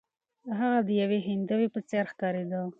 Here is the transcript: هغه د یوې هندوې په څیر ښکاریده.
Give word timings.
هغه 0.59 0.79
د 0.87 0.89
یوې 1.01 1.19
هندوې 1.27 1.67
په 1.73 1.79
څیر 1.89 2.05
ښکاریده. 2.11 2.61